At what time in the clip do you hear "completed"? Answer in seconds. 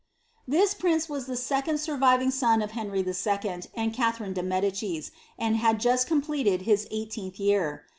6.07-6.63